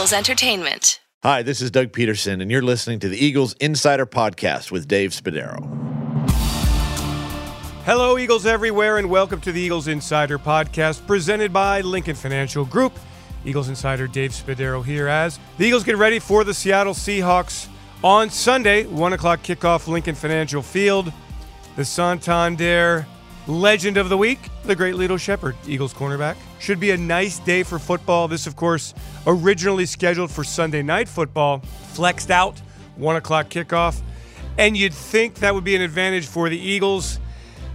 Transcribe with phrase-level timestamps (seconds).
[0.00, 0.98] Eagles Entertainment.
[1.22, 5.10] Hi, this is Doug Pederson, and you're listening to the Eagles Insider Podcast with Dave
[5.10, 5.60] Spadaro.
[7.84, 12.98] Hello, Eagles everywhere, and welcome to the Eagles Insider Podcast presented by Lincoln Financial Group.
[13.44, 17.68] Eagles Insider Dave Spadaro here as the Eagles get ready for the Seattle Seahawks
[18.02, 21.12] on Sunday, 1 o'clock kickoff, Lincoln Financial Field.
[21.76, 23.06] The Santander
[23.50, 26.36] legend of the week, the great Lito Sheppard, Eagles cornerback.
[26.58, 28.28] Should be a nice day for football.
[28.28, 28.94] This, of course,
[29.26, 31.58] originally scheduled for Sunday night football,
[31.92, 32.58] flexed out,
[32.96, 34.00] 1 o'clock kickoff.
[34.58, 37.18] And you'd think that would be an advantage for the Eagles.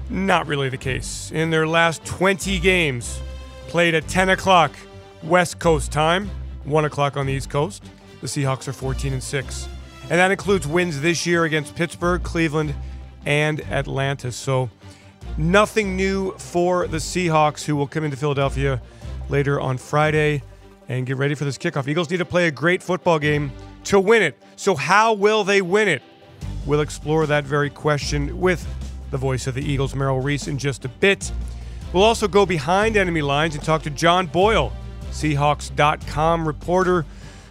[0.09, 1.31] Not really the case.
[1.31, 3.19] In their last 20 games,
[3.67, 4.71] played at 10 o'clock
[5.23, 6.29] West Coast time,
[6.65, 7.83] 1 o'clock on the East Coast.
[8.21, 9.67] The Seahawks are 14 and 6.
[10.03, 12.75] And that includes wins this year against Pittsburgh, Cleveland,
[13.25, 14.31] and Atlanta.
[14.31, 14.69] So
[15.37, 18.81] nothing new for the Seahawks, who will come into Philadelphia
[19.29, 20.43] later on Friday
[20.87, 21.87] and get ready for this kickoff.
[21.87, 23.51] Eagles need to play a great football game
[23.85, 24.37] to win it.
[24.55, 26.01] So, how will they win it?
[26.65, 28.67] We'll explore that very question with
[29.11, 31.31] the voice of the Eagles, Merrill Reese, in just a bit.
[31.93, 34.73] We'll also go behind enemy lines and talk to John Boyle,
[35.11, 37.05] Seahawks.com reporter,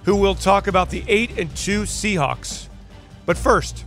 [0.05, 2.69] who will talk about the 8 and 2 Seahawks.
[3.25, 3.85] But first,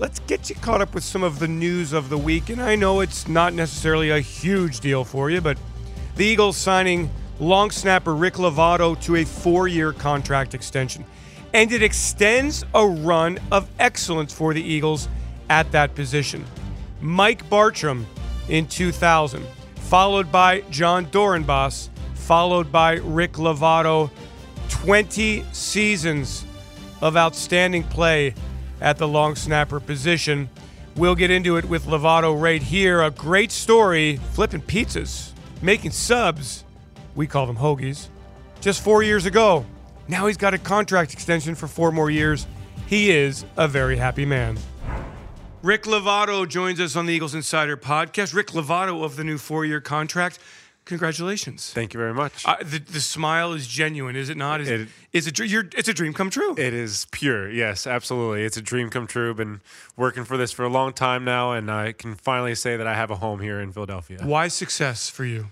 [0.00, 2.48] let's get you caught up with some of the news of the week.
[2.48, 5.58] And I know it's not necessarily a huge deal for you, but
[6.16, 11.04] the Eagles signing long snapper Rick Lovato to a four year contract extension.
[11.52, 15.06] And it extends a run of excellence for the Eagles
[15.50, 16.46] at that position.
[17.02, 18.06] Mike Bartram
[18.48, 24.10] in 2000, followed by Jon Dorenbos, followed by Rick Lovato.
[24.70, 26.46] 20 seasons
[27.02, 28.34] of outstanding play
[28.80, 30.48] at the long snapper position.
[30.96, 33.02] We'll get into it with Lovato right here.
[33.02, 36.64] A great story flipping pizzas, making subs.
[37.14, 38.08] We call them hoagies.
[38.60, 39.64] Just four years ago.
[40.08, 42.46] Now he's got a contract extension for four more years.
[42.86, 44.58] He is a very happy man.
[45.62, 48.34] Rick Lovato joins us on the Eagles Insider podcast.
[48.34, 50.38] Rick Lovato of the new four year contract.
[50.90, 51.72] Congratulations.
[51.72, 52.44] Thank you very much.
[52.44, 54.60] Uh, the, the smile is genuine, is it not?
[54.60, 56.52] Is It- is it, you're, it's a dream come true.
[56.58, 57.48] it is pure.
[57.50, 58.42] Yes, absolutely.
[58.44, 59.32] It's a dream come true.
[59.34, 59.60] Been
[59.96, 62.94] working for this for a long time now, and I can finally say that I
[62.94, 64.18] have a home here in Philadelphia.
[64.22, 65.46] Why success for you?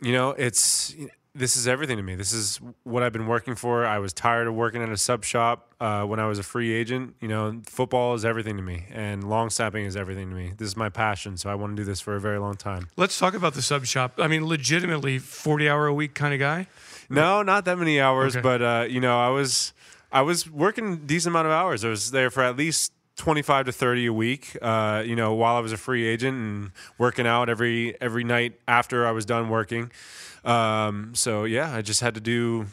[0.00, 0.94] You know, it's
[1.36, 2.14] this is everything to me.
[2.14, 3.84] This is what I've been working for.
[3.84, 6.72] I was tired of working at a sub shop uh, when I was a free
[6.72, 7.16] agent.
[7.20, 10.52] You know, football is everything to me, and long snapping is everything to me.
[10.56, 12.88] This is my passion, so I want to do this for a very long time.
[12.96, 14.14] Let's talk about the sub shop.
[14.18, 16.68] I mean, legitimately, 40 hour a week kind of guy.
[17.10, 18.42] No, not that many hours, Okay.
[18.42, 19.72] but uh, you know, I was
[20.12, 21.84] I was working a decent amount of hours.
[21.84, 25.56] I was there for at least 25 to 30 a week, uh, you know, while
[25.56, 29.48] I was a free agent and working out every every night after I was done
[29.48, 29.90] working.
[30.44, 32.66] Um, so yeah, I just had to do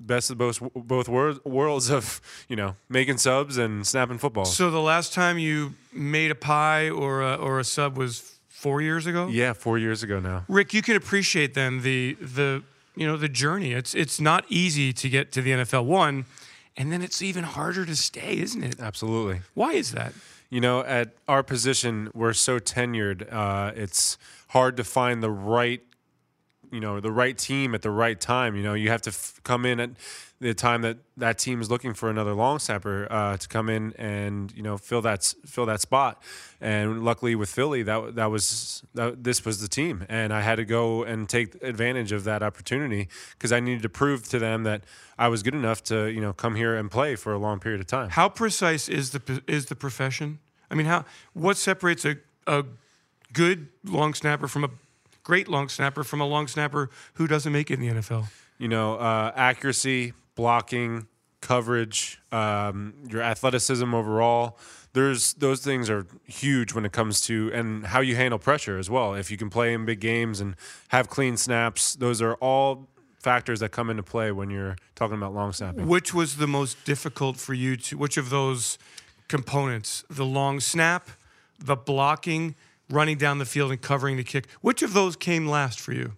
[0.00, 4.44] best of both both wor- worlds of, you know, making subs and snapping football.
[4.44, 8.80] So the last time you made a pie or a, or a sub was four
[8.82, 9.28] years ago?
[9.28, 10.44] yeah, 4 years ago now.
[10.48, 12.62] Rick, you can appreciate then the the
[12.96, 13.72] you know the journey.
[13.72, 16.26] It's it's not easy to get to the NFL one,
[16.76, 18.80] and then it's even harder to stay, isn't it?
[18.80, 19.40] Absolutely.
[19.54, 20.12] Why is that?
[20.50, 23.32] You know, at our position, we're so tenured.
[23.32, 24.16] Uh, it's
[24.48, 25.80] hard to find the right,
[26.74, 28.56] you know, the right team at the right time.
[28.56, 29.90] You know, you have to f- come in at
[30.40, 33.92] the time that that team is looking for another long snapper uh, to come in
[33.92, 36.20] and you know fill that fill that spot.
[36.60, 40.56] And luckily with Philly, that that was that, this was the team, and I had
[40.56, 43.08] to go and take advantage of that opportunity
[43.38, 44.82] because I needed to prove to them that
[45.16, 47.80] I was good enough to you know come here and play for a long period
[47.80, 48.10] of time.
[48.10, 50.40] How precise is the is the profession?
[50.70, 51.04] I mean, how
[51.34, 52.64] what separates a a
[53.32, 54.70] good long snapper from a
[55.24, 58.28] great long snapper from a long snapper who doesn't make it in the NFL?
[58.58, 61.06] you know, uh, accuracy, blocking,
[61.40, 64.58] coverage, um, your athleticism overall.
[64.92, 68.88] There's those things are huge when it comes to and how you handle pressure as
[68.88, 69.14] well.
[69.14, 70.54] If you can play in big games and
[70.88, 75.34] have clean snaps, those are all factors that come into play when you're talking about
[75.34, 75.88] long snapping.
[75.88, 77.98] Which was the most difficult for you to?
[77.98, 78.78] Which of those
[79.26, 81.10] components, the long snap,
[81.58, 82.54] the blocking,
[82.90, 86.12] running down the field and covering the kick, which of those came last for you?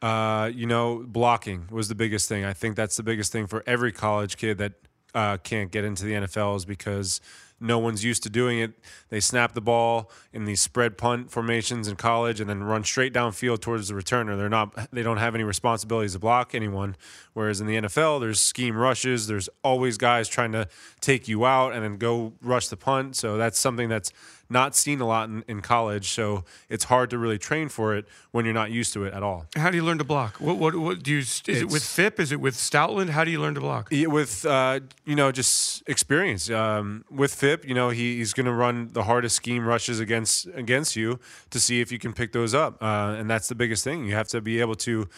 [0.00, 2.44] Uh, you know, blocking was the biggest thing.
[2.44, 4.72] I think that's the biggest thing for every college kid that
[5.14, 7.20] uh, can't get into the NFL is because
[7.62, 8.72] no one's used to doing it.
[9.08, 13.14] They snap the ball in these spread punt formations in college and then run straight
[13.14, 14.36] downfield towards the returner.
[14.36, 14.90] They're not.
[14.92, 16.96] They don't have any responsibilities to block anyone.
[17.34, 19.28] Whereas in the NFL, there's scheme rushes.
[19.28, 20.68] There's always guys trying to
[21.00, 23.16] take you out and then go rush the punt.
[23.16, 24.12] So that's something that's
[24.52, 26.10] not seen a lot in, in college.
[26.10, 29.22] So it's hard to really train for it when you're not used to it at
[29.22, 29.46] all.
[29.56, 30.36] How do you learn to block?
[30.36, 31.18] What what, what do you?
[31.18, 32.20] Is it with Fipp?
[32.20, 33.10] Is it with Stoutland?
[33.10, 33.88] How do you learn to block?
[33.90, 38.52] With uh, you know just experience um, with Fipp, you know he, he's going to
[38.52, 41.18] run the hardest scheme rushes against against you
[41.50, 44.04] to see if you can pick those up, uh, and that's the biggest thing.
[44.04, 45.08] You have to be able to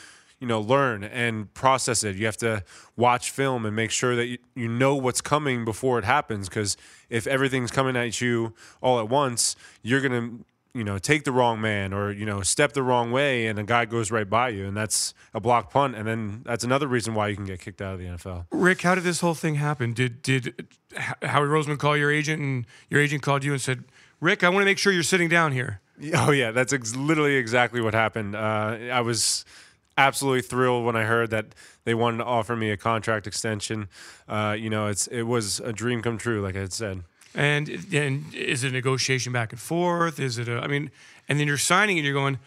[0.45, 2.63] you know learn and process it you have to
[2.97, 6.77] watch film and make sure that you, you know what's coming before it happens because
[7.09, 8.53] if everything's coming at you
[8.83, 10.45] all at once you're going to
[10.75, 13.63] you know take the wrong man or you know step the wrong way and a
[13.63, 17.15] guy goes right by you and that's a block punt and then that's another reason
[17.15, 18.45] why you can get kicked out of the NFL.
[18.51, 19.95] Rick, how did this whole thing happen?
[19.95, 20.69] Did did
[21.23, 23.85] Howie Roseman call your agent and your agent called you and said,
[24.21, 25.81] "Rick, I want to make sure you're sitting down here."
[26.15, 28.35] Oh yeah, that's ex- literally exactly what happened.
[28.35, 29.45] Uh, I was
[29.97, 31.47] absolutely thrilled when I heard that
[31.85, 33.89] they wanted to offer me a contract extension.
[34.29, 37.05] Uh, you know, it's it was a dream come true, like I had said.
[37.35, 40.21] And and is it a negotiation back and forth?
[40.21, 40.59] Is it a?
[40.59, 40.91] I mean,
[41.29, 42.39] and then you're signing and you're going.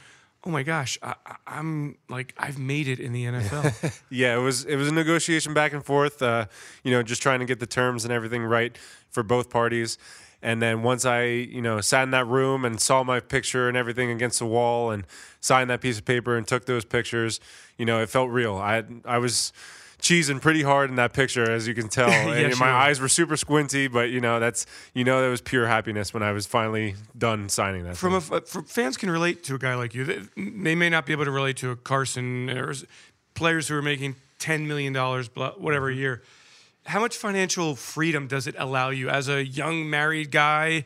[0.44, 1.16] Oh my gosh, I,
[1.48, 4.02] am like I've made it in the NFL.
[4.10, 6.22] yeah, it was it was a negotiation back and forth.
[6.22, 6.46] Uh,
[6.84, 8.78] you know, just trying to get the terms and everything right
[9.10, 9.98] for both parties.
[10.42, 13.76] And then once I, you know, sat in that room and saw my picture and
[13.76, 15.06] everything against the wall and
[15.40, 17.40] signed that piece of paper and took those pictures,
[17.78, 18.56] you know, it felt real.
[18.56, 19.52] I I was
[20.00, 22.10] cheesing pretty hard in that picture, as you can tell.
[22.12, 25.68] and my eyes were super squinty, but you know, that's you know, that was pure
[25.68, 27.98] happiness when I was finally done signing that.
[27.98, 30.04] From a uh, from fans can relate to a guy like you.
[30.04, 32.74] They, they may not be able to relate to a Carson or
[33.34, 36.00] players who are making ten million dollars, whatever a mm-hmm.
[36.00, 36.24] year
[36.88, 40.86] how much financial freedom does it allow you as a young married guy?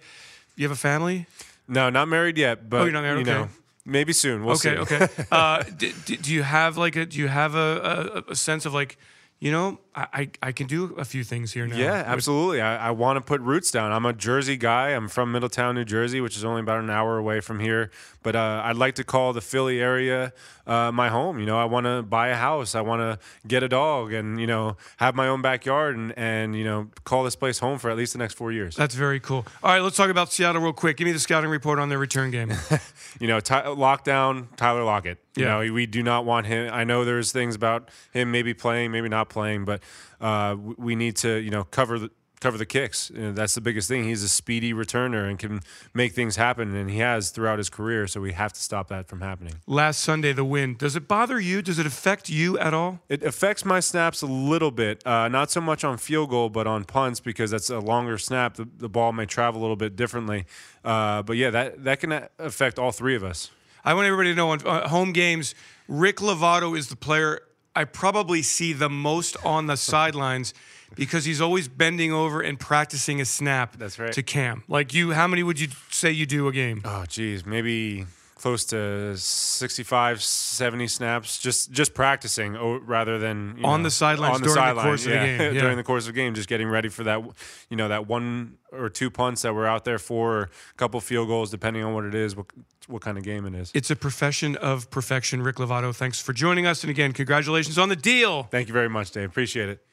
[0.55, 1.27] You have a family?
[1.67, 3.27] No, not married yet, but oh, you're not married.
[3.27, 3.41] You okay.
[3.43, 3.49] know,
[3.85, 4.43] maybe soon.
[4.43, 4.95] We'll okay, see.
[4.95, 5.07] okay.
[5.31, 8.73] Uh, do, do, you have like a do you have a, a, a sense of
[8.73, 8.97] like
[9.39, 11.75] you know, I, I can do a few things here now.
[11.75, 12.61] Yeah, absolutely.
[12.61, 13.91] I, I want to put roots down.
[13.91, 14.89] I'm a Jersey guy.
[14.89, 17.91] I'm from Middletown, New Jersey, which is only about an hour away from here.
[18.23, 20.31] But uh, I'd like to call the Philly area
[20.65, 21.39] uh, my home.
[21.39, 22.73] You know, I want to buy a house.
[22.73, 26.55] I want to get a dog and, you know, have my own backyard and, and,
[26.55, 28.75] you know, call this place home for at least the next four years.
[28.77, 29.45] That's very cool.
[29.61, 30.97] All right, let's talk about Seattle real quick.
[30.97, 32.53] Give me the scouting report on their return game.
[33.19, 35.17] you know, t- lockdown, Tyler Lockett.
[35.35, 35.63] You yeah.
[35.63, 36.69] know, we do not want him.
[36.73, 39.80] I know there's things about him maybe playing, maybe not playing, but
[40.19, 42.11] uh, we need to, you know, cover the
[42.41, 43.11] cover the kicks.
[43.13, 44.03] You know, that's the biggest thing.
[44.03, 45.61] He's a speedy returner and can
[45.93, 48.07] make things happen, and he has throughout his career.
[48.07, 49.53] So we have to stop that from happening.
[49.67, 50.75] Last Sunday, the win.
[50.75, 51.61] Does it bother you?
[51.61, 52.99] Does it affect you at all?
[53.07, 55.05] It affects my snaps a little bit.
[55.05, 58.55] Uh, not so much on field goal, but on punts because that's a longer snap.
[58.55, 60.45] The, the ball may travel a little bit differently.
[60.83, 63.51] Uh, but yeah, that that can affect all three of us.
[63.85, 65.55] I want everybody to know on uh, home games,
[65.87, 67.41] Rick Lovato is the player
[67.75, 70.53] I probably see the most on the sidelines
[70.95, 73.77] because he's always bending over and practicing a snap.
[73.77, 74.11] That's right.
[74.11, 76.81] To Cam, like you, how many would you say you do a game?
[76.83, 78.05] Oh, geez, maybe
[78.41, 84.35] close to 65 70 snaps just just practicing oh, rather than on know, the sidelines
[84.35, 85.61] on the during sideline, the course yeah, of the game yeah.
[85.61, 87.21] during the course of the game just getting ready for that
[87.69, 90.99] you know that one or two punts that we're out there for or a couple
[90.99, 92.47] field goals depending on what it is what,
[92.87, 96.33] what kind of game it is it's a profession of perfection rick lovato thanks for
[96.33, 99.85] joining us and again congratulations on the deal thank you very much dave appreciate it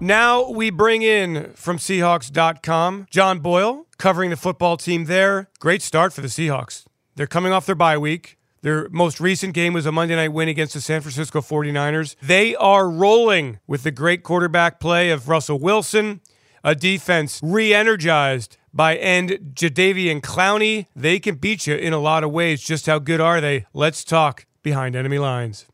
[0.00, 5.48] now we bring in from Seahawks.com John Boyle, covering the football team there.
[5.60, 6.84] Great start for the Seahawks.
[7.16, 8.38] They're coming off their bye week.
[8.62, 12.16] Their most recent game was a Monday night win against the San Francisco 49ers.
[12.22, 16.22] They are rolling with the great quarterback play of Russell Wilson,
[16.64, 20.86] a defense re energized by end Jadeveon Clowney.
[20.96, 22.62] They can beat you in a lot of ways.
[22.62, 23.66] Just how good are they?
[23.74, 25.66] Let's talk behind enemy lines.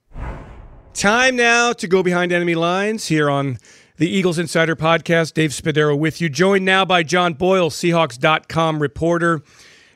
[0.92, 3.58] Time now to go behind enemy lines here on
[3.98, 5.34] the Eagles Insider Podcast.
[5.34, 9.42] Dave Spadaro with you, joined now by John Boyle, Seahawks.com reporter.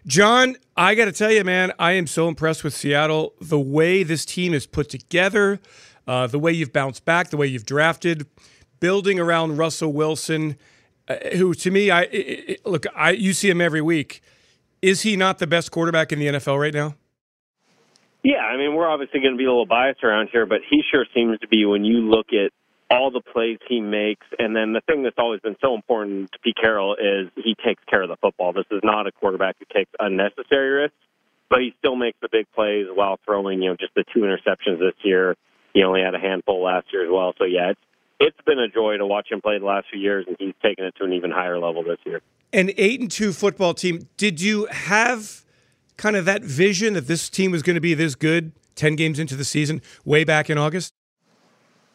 [0.06, 3.32] John, I got to tell you, man, I am so impressed with Seattle.
[3.40, 5.60] The way this team is put together,
[6.06, 8.26] uh, the way you've bounced back, the way you've drafted,
[8.80, 10.56] building around Russell Wilson,
[11.08, 14.22] uh, who to me, I it, it, look, I you see him every week.
[14.82, 16.96] Is he not the best quarterback in the NFL right now?
[18.22, 20.82] Yeah, I mean, we're obviously going to be a little biased around here, but he
[20.90, 22.52] sure seems to be when you look at
[22.90, 24.26] all the plays he makes.
[24.38, 27.82] And then the thing that's always been so important to Pete Carroll is he takes
[27.84, 28.52] care of the football.
[28.52, 30.96] This is not a quarterback who takes unnecessary risks,
[31.48, 34.78] but he still makes the big plays while throwing, you know, just the two interceptions
[34.78, 35.36] this year.
[35.72, 37.34] He only had a handful last year as well.
[37.38, 37.80] So yeah, it's
[38.20, 40.84] it's been a joy to watch him play the last few years, and he's taken
[40.84, 42.20] it to an even higher level this year.
[42.52, 44.08] An eight and two football team.
[44.16, 45.44] Did you have
[45.96, 49.18] kind of that vision that this team was going to be this good ten games
[49.18, 50.92] into the season, way back in August?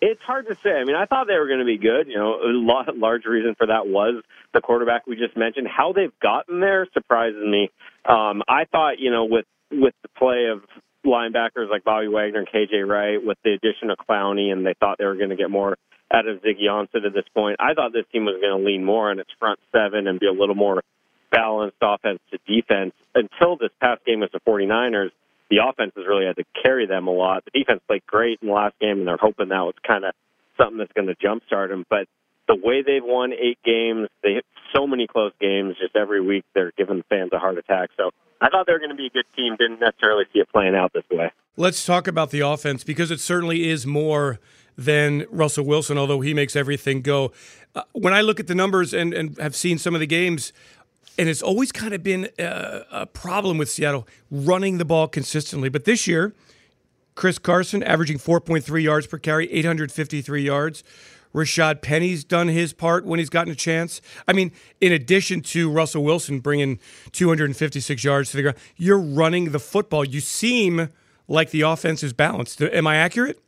[0.02, 0.72] It's hard to say.
[0.72, 2.08] I mean, I thought they were going to be good.
[2.08, 5.68] You know, a lot, large reason for that was the quarterback we just mentioned.
[5.68, 7.70] How they've gotten there surprises me.
[8.06, 10.62] Um, I thought, you know, with with the play of
[11.06, 14.98] linebackers like Bobby Wagner and KJ Wright, with the addition of Clowney, and they thought
[14.98, 15.78] they were going to get more
[16.12, 17.58] out of Ziggy Ansah at this point.
[17.60, 20.28] I thought this team was going to lean more on its front seven and be
[20.28, 20.82] a little more
[21.32, 25.12] balanced offense to defense until this past game with the 49ers.
[25.50, 27.44] The offense has really had to carry them a lot.
[27.46, 30.14] The defense played great in the last game, and they're hoping that was kind of
[30.58, 31.86] something that's going to jumpstart them.
[31.90, 32.08] But
[32.48, 36.46] the way they've won eight games, they hit so many close games just every week.
[36.54, 37.90] They're giving fans a heart attack.
[37.98, 39.56] So I thought they were going to be a good team.
[39.58, 41.32] Didn't necessarily see it playing out this way.
[41.58, 44.40] Let's talk about the offense because it certainly is more
[44.78, 47.34] than Russell Wilson, although he makes everything go.
[47.76, 50.54] Uh, when I look at the numbers and, and have seen some of the games,
[51.20, 55.68] and it's always kind of been a, a problem with Seattle running the ball consistently.
[55.68, 56.34] But this year,
[57.14, 60.82] Chris Carson averaging 4.3 yards per carry, 853 yards.
[61.36, 64.02] Rashaad Penny's done his part when he's gotten a chance.
[64.30, 66.80] I mean, in addition to Russell Wilson bringing
[67.12, 70.06] 256 yards to the ground, you're running the football.
[70.06, 70.88] You seem
[71.28, 72.62] like the offense is balanced.
[72.62, 73.44] Am I accurate?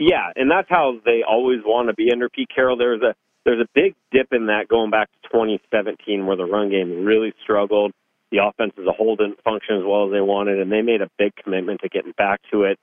[0.00, 2.76] Yeah, and that's how they always want to be under Pete Carroll.
[2.76, 6.70] There's a there's a big dip in that going back to 2017 where the run
[6.70, 7.92] game really struggled.
[8.30, 11.02] The offense as a whole didn't function as well as they wanted, and they made
[11.02, 12.78] a big commitment to getting back to it.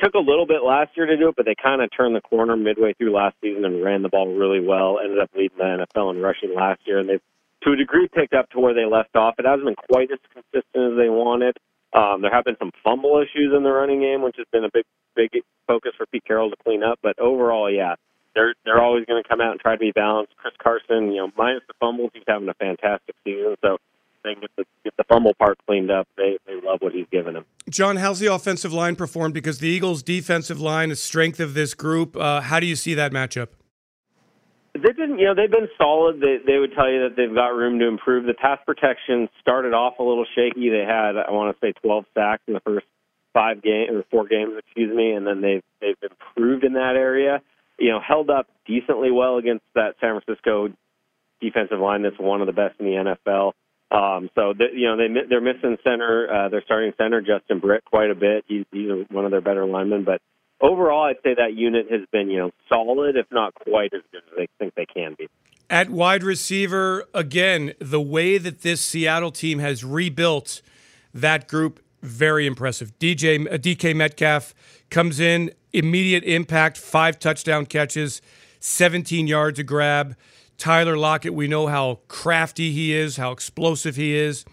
[0.00, 2.20] Took a little bit last year to do it, but they kind of turned the
[2.20, 4.98] corner midway through last season and ran the ball really well.
[5.02, 7.20] Ended up leading the NFL in rushing last year, and they've
[7.62, 9.34] to a degree picked up to where they left off.
[9.38, 11.56] It hasn't been quite as consistent as they wanted.
[11.92, 14.70] Um, there have been some fumble issues in the running game, which has been a
[14.72, 14.84] big,
[15.14, 15.30] big
[15.66, 16.98] focus for Pete Carroll to clean up.
[17.02, 17.94] But overall, yeah,
[18.36, 20.36] they're they're always going to come out and try to be balanced.
[20.36, 23.56] Chris Carson, you know, minus the fumbles, he's having a fantastic season.
[23.64, 23.78] So
[24.22, 26.06] they get the get the fumble part cleaned up.
[26.16, 27.46] They they love what he's given them.
[27.68, 29.34] John, how's the offensive line performed?
[29.34, 32.16] Because the Eagles' defensive line is strength of this group.
[32.16, 33.48] Uh, how do you see that matchup?
[34.74, 36.20] They've been, you know, they've been solid.
[36.20, 38.26] They they would tell you that they've got room to improve.
[38.26, 40.68] The pass protection started off a little shaky.
[40.68, 42.86] They had, I want to say, 12 sacks in the first
[43.32, 47.40] five games or four games, excuse me, and then they've they've improved in that area.
[47.78, 50.68] You know, held up decently well against that San Francisco
[51.40, 53.52] defensive line that's one of the best in the NFL.
[53.90, 56.28] Um, so they, you know they they're missing center.
[56.28, 58.44] Uh, starting center Justin Britt quite a bit.
[58.48, 60.20] He's he's one of their better linemen, but
[60.60, 64.22] overall, I'd say that unit has been, you know, solid, if not quite as good
[64.30, 65.28] as they think they can be.
[65.68, 70.62] At wide receiver, again, the way that this Seattle team has rebuilt
[71.12, 72.98] that group, very impressive.
[72.98, 74.54] DJ uh, DK Metcalf
[74.90, 78.22] comes in, immediate impact, five touchdown catches,
[78.60, 80.16] 17 yards a grab.
[80.58, 84.44] Tyler Lockett, we know how crafty he is, how explosive he is.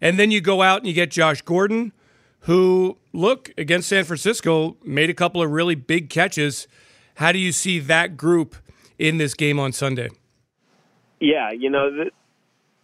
[0.00, 1.92] And then you go out and you get Josh Gordon,
[2.40, 6.68] who, look, against San Francisco, made a couple of really big catches.
[7.14, 8.56] How do you see that group
[8.98, 10.10] in this game on Sunday?
[11.20, 12.10] Yeah, you know,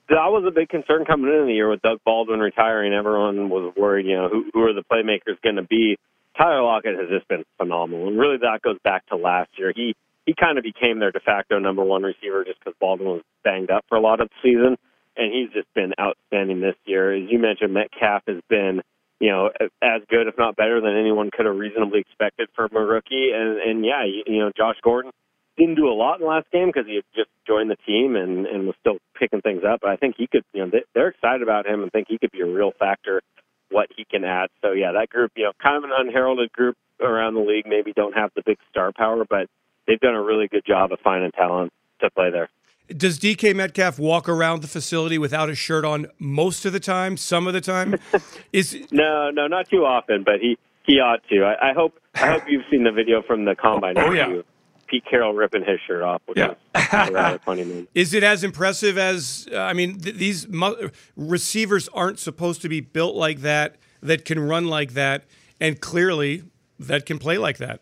[0.09, 2.93] that was a big concern coming into the year with Doug Baldwin retiring.
[2.93, 5.97] Everyone was worried, you know, who, who are the playmakers going to be?
[6.37, 9.73] Tyler Lockett has just been phenomenal, and really that goes back to last year.
[9.75, 9.95] He
[10.27, 13.71] he kind of became their de facto number one receiver just because Baldwin was banged
[13.71, 14.77] up for a lot of the season,
[15.17, 17.15] and he's just been outstanding this year.
[17.15, 18.83] As you mentioned, Metcalf has been
[19.21, 22.81] you know, as good, if not better, than anyone could have reasonably expected from a
[22.81, 23.31] rookie.
[23.33, 25.13] And and yeah, you, you know, Josh Gordon
[25.57, 28.17] didn't do a lot in the last game because he had just joined the team
[28.17, 29.81] and and was still picking things up.
[29.83, 32.19] But I think he could, you know, they, they're excited about him and think he
[32.19, 33.23] could be a real factor
[33.71, 34.49] what he can add.
[34.63, 37.67] So yeah, that group, you know, kind of an unheralded group around the league.
[37.67, 39.49] Maybe don't have the big star power, but
[39.87, 42.49] they've done a really good job of finding talent to play there.
[42.89, 47.17] Does DK Metcalf walk around the facility without a shirt on most of the time?
[47.17, 47.99] Some of the time,
[48.53, 51.45] is no, no, not too often, but he he ought to.
[51.45, 53.95] I, I hope I hope you've seen the video from the combine.
[53.97, 54.43] Oh, yeah.
[54.87, 56.53] Pete Carroll ripping his shirt off, which Yeah.
[56.75, 57.65] is rather funny.
[57.71, 57.87] Man.
[57.95, 59.99] is it as impressive as uh, I mean?
[59.99, 64.93] Th- these mu- receivers aren't supposed to be built like that, that can run like
[64.95, 65.25] that,
[65.61, 66.45] and clearly
[66.79, 67.81] that can play like that.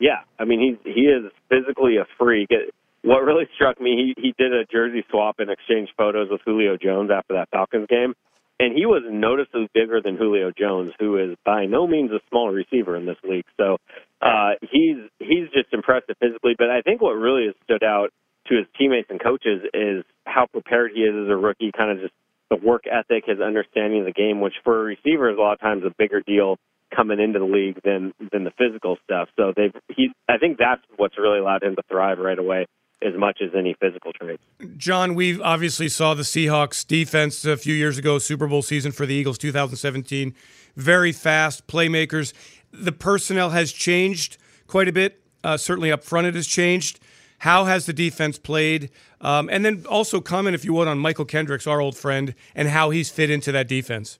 [0.00, 2.48] Yeah, I mean he's he is physically a freak.
[2.50, 6.40] It, what really struck me, he he did a jersey swap and exchanged photos with
[6.44, 8.14] Julio Jones after that Falcons game,
[8.60, 12.50] and he was noticeably bigger than Julio Jones, who is by no means a small
[12.50, 13.44] receiver in this league.
[13.56, 13.78] So
[14.20, 16.54] uh, he's he's just impressive physically.
[16.56, 18.10] But I think what really has stood out
[18.48, 21.70] to his teammates and coaches is how prepared he is as a rookie.
[21.76, 22.14] Kind of just
[22.50, 25.52] the work ethic, his understanding of the game, which for a receiver is a lot
[25.52, 26.56] of times a bigger deal
[26.94, 29.28] coming into the league than than the physical stuff.
[29.36, 32.66] So they've he I think that's what's really allowed him to thrive right away
[33.00, 34.42] as much as any physical traits.
[34.76, 39.06] John, we obviously saw the Seahawks defense a few years ago, Super Bowl season for
[39.06, 40.34] the Eagles 2017.
[40.74, 42.32] Very fast playmakers.
[42.72, 45.20] The personnel has changed quite a bit.
[45.42, 47.00] Uh, certainly up front, it has changed.
[47.38, 48.90] How has the defense played?
[49.20, 52.68] Um, and then also comment, if you would, on Mychal Kendricks, our old friend, and
[52.68, 54.18] how he's fit into that defense.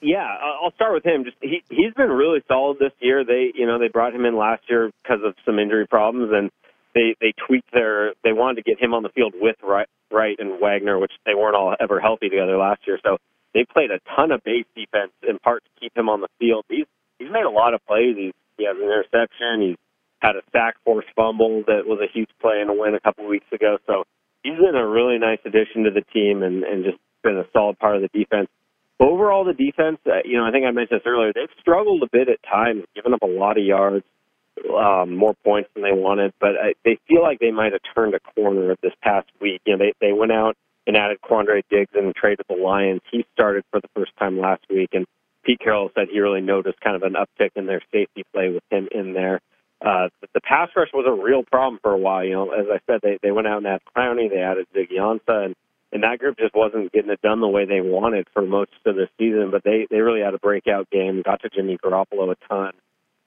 [0.00, 0.26] Yeah,
[0.62, 1.24] I'll start with him.
[1.24, 3.24] Just he he's been really solid this year.
[3.24, 6.50] They you know they brought him in last year because of some injury problems, and
[6.94, 10.36] they they tweaked their they wanted to get him on the field with Wright, Wright
[10.38, 12.98] and Wagner, which they weren't all ever healthy together last year.
[13.02, 13.16] So
[13.54, 16.66] they played a ton of base defense in part to keep him on the field.
[16.68, 16.86] He's
[17.18, 18.16] he's made a lot of plays.
[18.16, 19.60] He's he has an interception.
[19.60, 19.76] He's
[20.20, 23.26] had a sack force fumble that was a huge play in a win a couple
[23.28, 23.78] weeks ago.
[23.86, 24.04] So
[24.42, 27.78] he's been a really nice addition to the team and and just been a solid
[27.78, 28.48] part of the defense.
[28.98, 32.08] Overall, the defense, uh, you know, I think I mentioned this earlier, they've struggled a
[32.10, 34.06] bit at times, given up a lot of yards,
[34.74, 38.14] um, more points than they wanted, but I, they feel like they might have turned
[38.14, 39.60] a corner this past week.
[39.66, 40.56] You know, they, they went out
[40.86, 43.02] and added Quandre Diggs and traded the Lions.
[43.10, 45.06] He started for the first time last week, and
[45.46, 48.64] Pete Carroll said he really noticed kind of an uptick in their safety play with
[48.70, 49.40] him in there.
[49.80, 52.24] Uh, the pass rush was a real problem for a while.
[52.24, 54.98] You know, as I said, they they went out and added Clowney, they added Ziggy
[54.98, 55.54] Ansah, and
[55.92, 58.96] and that group just wasn't getting it done the way they wanted for most of
[58.96, 59.50] the season.
[59.52, 61.22] But they they really had a breakout game.
[61.22, 62.72] Got to Jimmy Garoppolo a ton.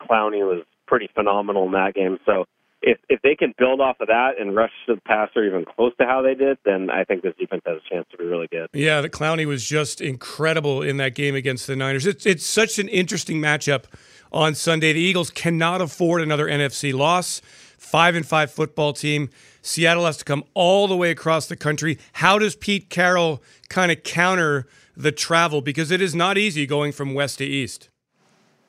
[0.01, 2.17] Clowney was pretty phenomenal in that game.
[2.25, 2.45] So
[2.81, 6.05] if if they can build off of that and rush the passer even close to
[6.05, 8.69] how they did, then I think this defense has a chance to be really good.
[8.73, 12.05] Yeah, the Clowney was just incredible in that game against the Niners.
[12.05, 13.85] It's it's such an interesting matchup
[14.31, 14.93] on Sunday.
[14.93, 17.41] The Eagles cannot afford another NFC loss.
[17.77, 19.29] Five and five football team.
[19.61, 21.97] Seattle has to come all the way across the country.
[22.13, 25.61] How does Pete Carroll kind of counter the travel?
[25.61, 27.89] Because it is not easy going from west to east.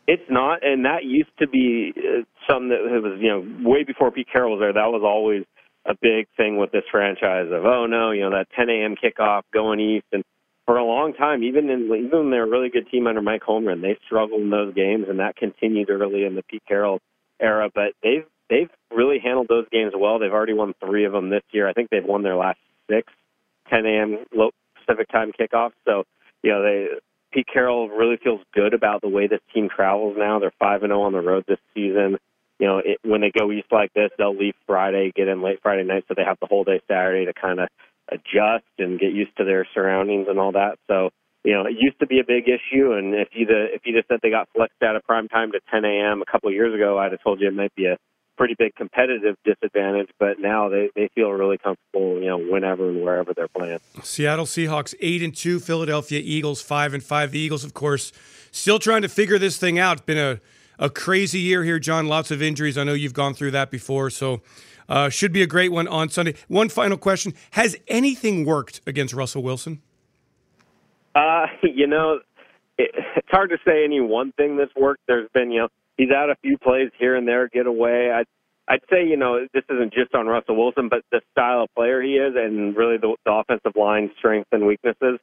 [0.07, 4.11] It's not, and that used to be uh, something that was, you know, way before
[4.11, 4.73] Pete Carroll was there.
[4.73, 5.45] That was always
[5.87, 8.97] a big thing with this franchise of, oh no, you know, that 10 a.m.
[8.97, 10.25] kickoff going east, and
[10.67, 13.43] for a long time, even in even when they're a really good team under Mike
[13.43, 17.01] Holmgren, they struggled in those games, and that continued early in the Pete Carroll
[17.41, 17.71] era.
[17.75, 20.19] But they've they've really handled those games well.
[20.19, 21.69] They've already won three of them this year.
[21.69, 23.13] I think they've won their last six
[23.69, 24.19] 10 a.m.
[24.77, 25.73] Pacific time kickoffs.
[25.85, 26.05] So
[26.43, 26.89] you know they
[27.33, 30.39] Pete Carroll really feels good about the way this team travels now.
[30.39, 32.19] They're five and zero on the road this season.
[32.61, 35.61] You know, it, when they go east like this, they'll leave Friday, get in late
[35.63, 37.69] Friday night, so they have the whole day Saturday to kind of
[38.13, 40.77] adjust and get used to their surroundings and all that.
[40.87, 41.09] So,
[41.43, 44.09] you know, it used to be a big issue, and if you if you just
[44.09, 46.21] said they got flexed out of prime time to 10 a.m.
[46.21, 47.97] a couple of years ago, I'd have told you it might be a
[48.37, 50.11] pretty big competitive disadvantage.
[50.19, 53.79] But now they they feel really comfortable, you know, whenever and wherever they're playing.
[54.03, 57.33] Seattle Seahawks eight and two, Philadelphia Eagles five and five.
[57.33, 58.13] The Eagles, of course,
[58.51, 60.05] still trying to figure this thing out.
[60.05, 60.41] Been a
[60.81, 62.09] a crazy year here, John.
[62.09, 62.77] Lots of injuries.
[62.77, 64.41] I know you've gone through that before, so.
[64.89, 66.35] Uh, should be a great one on Sunday.
[66.49, 69.81] One final question: Has anything worked against Russell Wilson?
[71.15, 72.19] Uh, you know,
[72.79, 75.03] it, it's hard to say any one thing that's worked.
[75.07, 78.11] There's been, you know, he's had a few plays here and there get away.
[78.11, 78.27] I'd,
[78.69, 82.01] I'd say, you know, this isn't just on Russell Wilson, but the style of player
[82.01, 85.19] he is and really the, the offensive line strengths and weaknesses.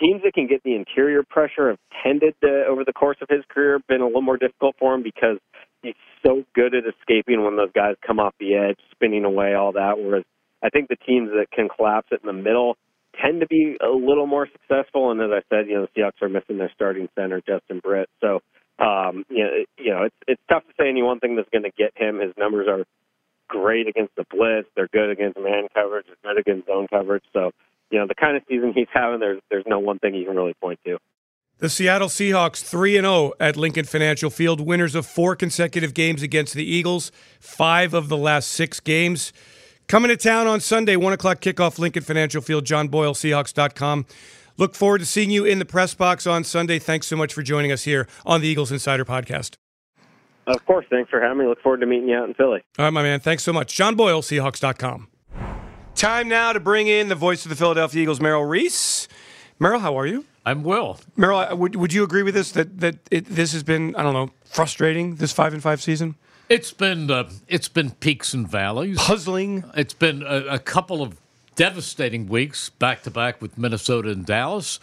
[0.00, 3.44] Teams that can get the interior pressure have tended to, over the course of his
[3.48, 5.38] career, been a little more difficult for him because
[5.82, 9.72] he's so good at escaping when those guys come off the edge, spinning away, all
[9.72, 9.98] that.
[9.98, 10.24] Whereas
[10.62, 12.76] I think the teams that can collapse it in the middle
[13.20, 15.10] tend to be a little more successful.
[15.10, 18.08] And as I said, you know, the Seahawks are missing their starting center, Justin Britt.
[18.20, 18.40] So,
[18.78, 21.64] um, you know, you know, it's it's tough to say any one thing that's going
[21.64, 22.20] to get him.
[22.20, 22.84] His numbers are
[23.48, 24.68] great against the blitz.
[24.76, 26.06] They're good against man coverage.
[26.06, 27.24] They're good against zone coverage.
[27.32, 27.50] So,
[27.90, 30.36] you know, the kind of season he's having, there's there's no one thing you can
[30.36, 30.98] really point to.
[31.58, 36.22] The Seattle Seahawks 3 and 0 at Lincoln Financial Field, winners of four consecutive games
[36.22, 39.32] against the Eagles, five of the last six games.
[39.88, 44.06] Coming to town on Sunday, 1 o'clock kickoff, Lincoln Financial Field, John Boyle, Seahawks.com.
[44.56, 46.78] Look forward to seeing you in the press box on Sunday.
[46.78, 49.54] Thanks so much for joining us here on the Eagles Insider Podcast.
[50.46, 50.86] Of course.
[50.90, 51.46] Thanks for having me.
[51.46, 52.60] Look forward to meeting you out in Philly.
[52.78, 53.20] All right, my man.
[53.20, 53.74] Thanks so much.
[53.74, 55.08] John Boyle, Seahawks.com.
[55.98, 59.08] Time now to bring in the voice of the Philadelphia Eagles, Merrill Reese.
[59.58, 60.26] Merrill, how are you?
[60.46, 61.00] I'm well.
[61.16, 64.12] Merrill, would, would you agree with this that that it, this has been I don't
[64.12, 66.14] know frustrating this five and five season?
[66.48, 69.64] It's been uh, it's been peaks and valleys, puzzling.
[69.76, 71.20] It's been a, a couple of
[71.56, 74.78] devastating weeks back to back with Minnesota and Dallas,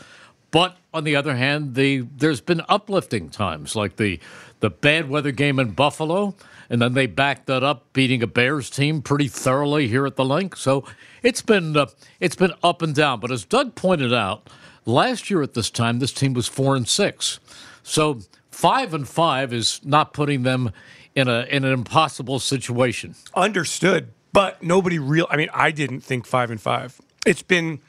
[0.51, 4.19] but on the other hand, the there's been uplifting times like the
[4.59, 6.35] the bad weather game in Buffalo,
[6.69, 10.25] and then they backed that up, beating a Bears team pretty thoroughly here at the
[10.25, 10.55] Link.
[10.55, 10.85] So
[11.23, 11.87] it's been uh,
[12.19, 13.19] it's been up and down.
[13.19, 14.49] But as Doug pointed out
[14.85, 17.39] Last year at this time, this team was four and six.
[17.81, 18.19] So
[18.51, 20.71] five and five is not putting them
[21.15, 23.15] in a in an impossible situation.
[23.33, 25.25] Understood, but nobody real.
[25.29, 27.01] I mean, I didn't think five and five.
[27.25, 27.79] It's been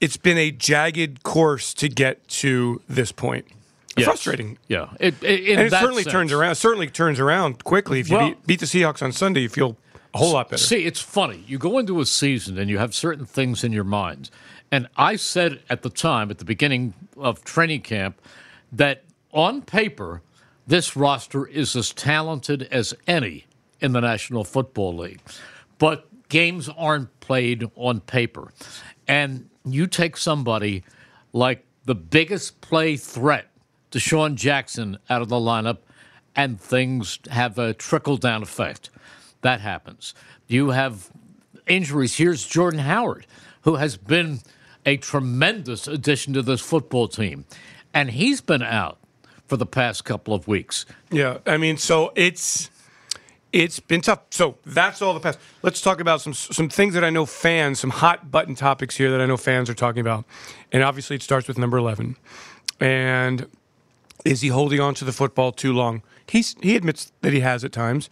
[0.00, 3.46] it's been a jagged course to get to this point.
[4.00, 4.06] Yes.
[4.06, 4.58] frustrating.
[4.68, 6.12] Yeah, it, it, And it certainly sense.
[6.12, 6.54] turns around.
[6.56, 8.00] Certainly turns around quickly.
[8.00, 9.76] If you Well- beat, beat the Seahawks on Sunday, you feel
[10.14, 10.62] a whole lot better.
[10.62, 11.44] See, it's funny.
[11.46, 14.30] You go into a season and you have certain things in your mind.
[14.70, 18.20] And I said at the time, at the beginning of training camp,
[18.72, 20.22] that on paper,
[20.66, 23.46] this roster is as talented as any
[23.80, 25.20] in the National Football League.
[25.78, 28.52] But games aren't played on paper.
[29.06, 30.84] And you take somebody
[31.32, 33.46] like the biggest play threat,
[33.90, 35.78] DeSean Jackson, out of the lineup,
[36.36, 38.90] and things have a trickle down effect.
[39.40, 40.14] That happens.
[40.46, 41.10] You have
[41.66, 42.16] injuries.
[42.16, 43.26] Here's Jordan Howard,
[43.62, 44.40] who has been
[44.86, 47.44] a tremendous addition to this football team,
[47.92, 48.98] and he's been out
[49.46, 50.86] for the past couple of weeks.
[51.10, 52.70] Yeah, I mean, so it's
[53.52, 54.20] it's been tough.
[54.30, 55.38] So that's all the past.
[55.62, 59.10] Let's talk about some some things that I know fans, some hot button topics here
[59.10, 60.24] that I know fans are talking about,
[60.72, 62.16] and obviously it starts with number eleven,
[62.80, 63.46] and
[64.24, 66.02] is he holding on to the football too long?
[66.28, 68.10] He's he admits that he has at times.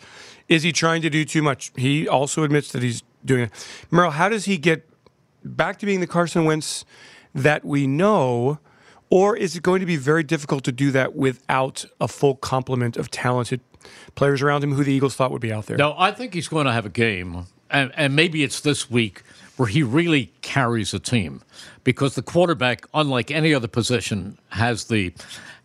[0.49, 1.73] Is he trying to do too much?
[1.77, 3.87] He also admits that he's doing it.
[3.90, 4.88] Merrill, how does he get
[5.45, 6.85] back to being the Carson Wentz
[7.35, 8.59] that we know?
[9.09, 12.97] Or is it going to be very difficult to do that without a full complement
[12.97, 13.61] of talented
[14.16, 15.77] players around him who the Eagles thought would be out there?
[15.77, 19.23] No, I think he's going to have a game, and, and maybe it's this week
[19.57, 21.42] where he really carries a team,
[21.85, 25.12] because the quarterback, unlike any other position, has the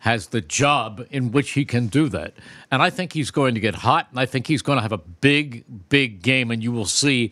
[0.00, 2.34] has the job in which he can do that.
[2.72, 4.92] And I think he's going to get hot, and I think he's going to have
[4.92, 7.30] a big, big game, and you will see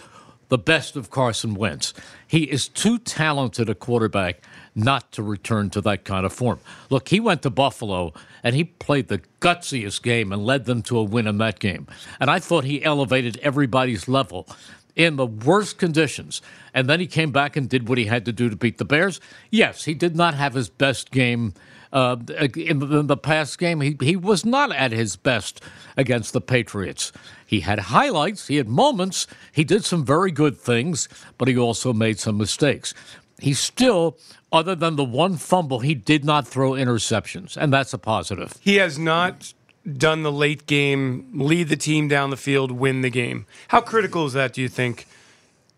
[0.50, 1.94] the best of Carson Wentz.
[2.26, 4.42] He is too talented a quarterback
[4.74, 6.60] not to return to that kind of form.
[6.90, 10.98] Look, he went to Buffalo and he played the gutsiest game and led them to
[10.98, 11.86] a win in that game.
[12.20, 14.48] And I thought he elevated everybody's level
[14.96, 16.42] in the worst conditions.
[16.74, 18.84] And then he came back and did what he had to do to beat the
[18.84, 19.20] Bears.
[19.50, 21.54] Yes, he did not have his best game.
[21.92, 22.16] Uh,
[22.56, 25.60] in, the, in the past game, he, he was not at his best
[25.96, 27.10] against the Patriots.
[27.44, 31.92] He had highlights, he had moments, he did some very good things, but he also
[31.92, 32.94] made some mistakes.
[33.40, 34.18] He still,
[34.52, 38.54] other than the one fumble, he did not throw interceptions, and that's a positive.
[38.60, 39.52] He has not
[39.96, 43.46] done the late game, lead the team down the field, win the game.
[43.68, 45.06] How critical is that, do you think,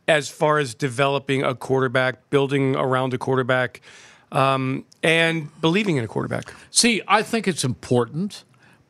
[0.09, 3.81] as far as developing a quarterback, building around a quarterback,
[4.33, 6.53] um, and believing in a quarterback?
[6.71, 8.45] See, I think it's important,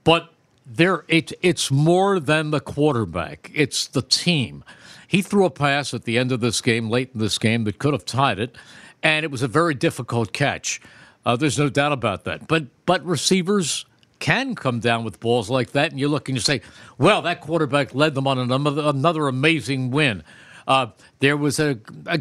[0.05, 0.33] but
[0.65, 3.51] there it, it's more than the quarterback.
[3.55, 4.65] It's the team.
[5.07, 7.79] He threw a pass at the end of this game, late in this game, that
[7.79, 8.57] could have tied it,
[9.03, 10.81] and it was a very difficult catch.
[11.27, 12.49] Uh, there's no doubt about that.
[12.49, 13.85] But but receivers
[14.23, 16.63] can come down with balls like that, and you look and you say,
[16.97, 20.23] "Well, that quarterback led them on another, another amazing win."
[20.67, 20.87] Uh,
[21.19, 22.21] there was a, a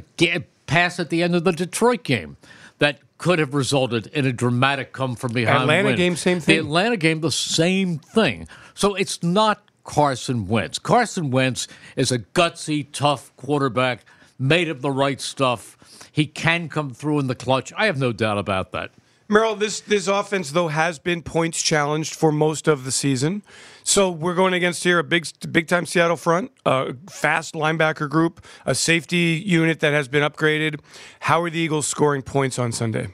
[0.66, 2.38] pass at the end of the Detroit game
[2.80, 5.96] that could have resulted in a dramatic come from behind Atlanta win.
[5.96, 6.56] game, same thing.
[6.56, 8.48] The Atlanta game, the same thing.
[8.74, 10.80] So it's not Carson Wentz.
[10.80, 14.06] Carson Wentz is a gutsy, tough quarterback,
[14.40, 15.78] made of the right stuff.
[16.12, 17.72] He can come through in the clutch.
[17.78, 18.90] I have no doubt about that.
[19.32, 23.44] Merrill, this this offense though has been points challenged for most of the season.
[23.82, 28.46] So we're going against here a big big time Seattle front, a fast linebacker group,
[28.66, 30.82] a safety unit that has been upgraded.
[31.22, 33.08] How are the Eagles scoring points on Sunday?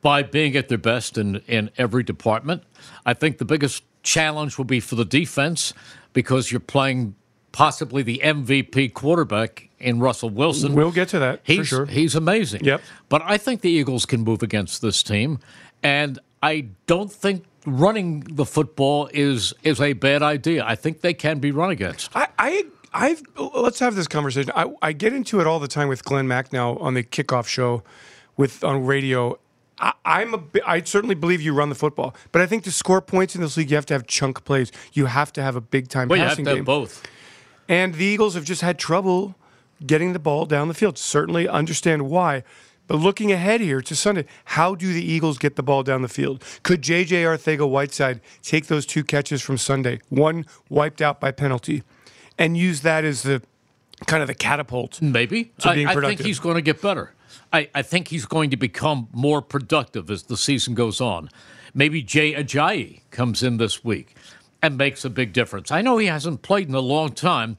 [0.00, 2.62] By being at their best in, in every department.
[3.04, 5.74] I think the biggest challenge will be for the defense
[6.12, 7.16] because you're playing
[7.52, 10.74] possibly the MVP quarterback in Russell Wilson.
[10.74, 11.86] We'll get to that He's, for sure.
[11.86, 12.64] He's amazing.
[12.64, 12.82] Yep.
[13.08, 15.38] But I think the Eagles can move against this team,
[15.82, 20.64] and I don't think running the football is is a bad idea.
[20.64, 22.14] I think they can be run against.
[22.16, 24.52] I, I I've let's have this conversation.
[24.54, 27.46] I, I get into it all the time with Glenn Mack now on the kickoff
[27.46, 27.82] show
[28.36, 29.38] with on radio.
[29.80, 33.00] I, I'm a I certainly believe you run the football, but I think to score
[33.00, 34.72] points in this league, you have to have chunk plays.
[34.92, 36.64] You have to have a big time Well, you have passing to have game.
[36.64, 37.02] both.
[37.68, 39.34] And the Eagles have just had trouble
[39.86, 40.98] getting the ball down the field.
[40.98, 42.42] Certainly understand why.
[42.86, 46.08] But looking ahead here to Sunday, how do the Eagles get the ball down the
[46.08, 46.42] field?
[46.62, 47.22] Could J.J.
[47.22, 51.82] Arcega-Whiteside take those two catches from Sunday, one wiped out by penalty,
[52.38, 53.42] and use that as the
[54.06, 55.02] kind of the catapult?
[55.02, 55.52] Maybe.
[55.58, 57.12] To I, I think he's going to get better.
[57.52, 61.28] I, I think he's going to become more productive as the season goes on.
[61.74, 64.14] Maybe Jay Ajayi comes in this week
[64.62, 65.70] and makes a big difference.
[65.70, 67.56] I know he hasn't played in a long time,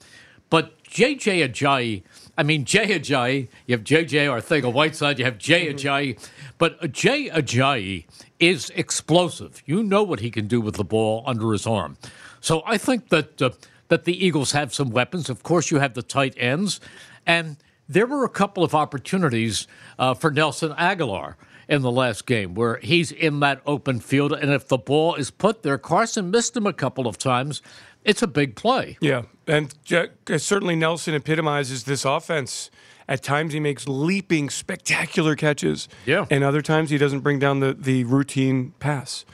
[0.49, 2.03] but JJ Ajayi,
[2.37, 6.19] I mean, Jay Ajayi, you have JJ Arcega-Whiteside, you have Jay Ajayi,
[6.57, 8.05] but Jay Ajayi
[8.39, 9.61] is explosive.
[9.65, 11.97] You know what he can do with the ball under his arm.
[12.41, 13.51] So I think that uh,
[13.89, 15.29] that the Eagles have some weapons.
[15.29, 16.79] Of course, you have the tight ends,
[17.25, 17.57] and
[17.87, 21.35] there were a couple of opportunities uh, for Nelson Agholor
[21.69, 24.33] in the last game where he's in that open field.
[24.33, 27.61] And if the ball is put there, Carson missed him a couple of times.
[28.03, 28.97] It's a big play.
[29.01, 29.73] Yeah, and
[30.37, 32.71] certainly Nelson epitomizes this offense.
[33.07, 35.89] At times he makes leaping, spectacular catches.
[36.05, 36.25] Yeah.
[36.29, 39.25] And other times he doesn't bring down the, the routine pass.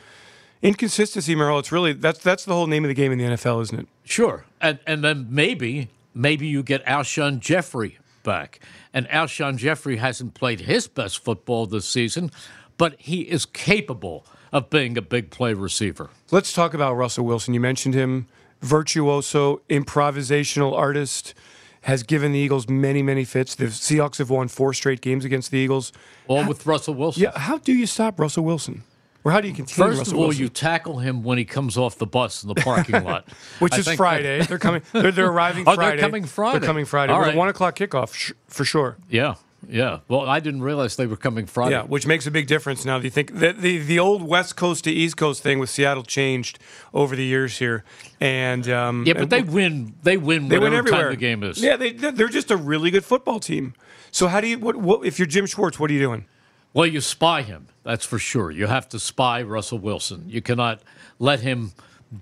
[0.62, 3.62] Inconsistency, Merrill, it's really that's that's the whole name of the game in the NFL,
[3.62, 3.88] isn't it?
[4.04, 4.46] Sure.
[4.60, 8.60] And and then maybe maybe you get Alshon Jeffery back.
[8.94, 12.32] And Alshon Jeffery hasn't played his best football this season,
[12.78, 16.10] but he is capable of being a big play receiver.
[16.32, 17.54] Let's talk about Russell Wilson.
[17.54, 18.28] You mentioned him,
[18.62, 21.34] virtuoso, improvisational artist
[21.84, 23.54] has given the Eagles many, many fits.
[23.54, 25.94] The Seahawks have won four straight games against the Eagles.
[26.28, 27.24] All how, with Russell Wilson.
[27.24, 28.84] Yeah, how do you stop Russell Wilson?
[29.26, 29.90] Or how do you continue?
[29.90, 30.44] First Russell of all, Wilson?
[30.44, 33.28] you tackle him when he comes off the bus in the parking lot,
[33.60, 34.44] which I is Friday.
[34.44, 34.84] they're coming.
[34.94, 35.64] They're, they're arriving.
[35.68, 35.98] oh, Friday.
[35.98, 36.60] they're coming Friday.
[36.60, 37.12] They're coming Friday.
[37.12, 37.36] All right.
[37.36, 38.98] one o'clock kickoff sh- for sure.
[39.10, 39.34] Yeah,
[39.68, 40.02] yeah.
[40.08, 41.72] Well, I didn't realize they were coming Friday.
[41.72, 43.00] Yeah, which makes a big difference now.
[43.00, 46.04] Do you think the, the the old West Coast to East Coast thing with Seattle
[46.04, 46.60] changed
[46.94, 47.84] over the years here?
[48.20, 49.96] And um, yeah, but and they win.
[50.04, 50.50] They win.
[50.50, 51.02] they win whatever everywhere.
[51.06, 51.64] time the game is.
[51.64, 53.74] Yeah, they they're just a really good football team.
[54.12, 55.80] So how do you what, what if you're Jim Schwartz?
[55.80, 56.26] What are you doing?
[56.76, 57.68] Well, you spy him.
[57.84, 58.52] That's for sure.
[58.52, 60.26] You have to spy Russell Wilson.
[60.28, 60.82] You cannot
[61.20, 61.72] let him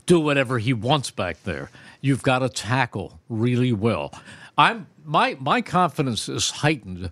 [0.05, 1.71] do whatever he wants back there.
[2.01, 4.13] You've got to tackle really well.
[4.55, 7.09] I'm my my confidence is heightened